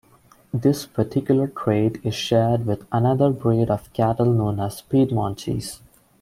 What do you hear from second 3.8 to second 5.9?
cattle known as Piedmontese.